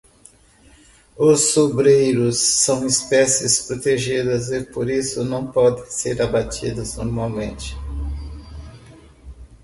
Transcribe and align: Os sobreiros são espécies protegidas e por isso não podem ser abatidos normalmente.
Os 1.15 1.53
sobreiros 1.53 2.39
são 2.39 2.87
espécies 2.87 3.67
protegidas 3.67 4.49
e 4.49 4.63
por 4.63 4.89
isso 4.89 5.23
não 5.23 5.51
podem 5.51 5.85
ser 5.85 6.19
abatidos 6.23 6.97
normalmente. 6.97 7.77